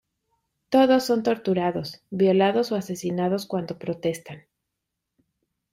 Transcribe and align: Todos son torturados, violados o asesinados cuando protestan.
Todos 0.69 1.05
son 1.05 1.21
torturados, 1.21 2.01
violados 2.09 2.71
o 2.71 2.75
asesinados 2.75 3.45
cuando 3.45 3.77
protestan. 3.77 4.47